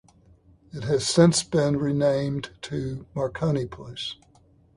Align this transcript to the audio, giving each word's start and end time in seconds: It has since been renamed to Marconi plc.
It 0.73 0.85
has 0.85 1.07
since 1.07 1.43
been 1.43 1.77
renamed 1.77 2.49
to 2.63 3.05
Marconi 3.13 3.67
plc. 3.67 4.15